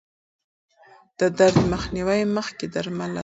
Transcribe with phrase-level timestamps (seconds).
[1.19, 3.19] د درد مخنیوي مخکې درمل اثر کوي.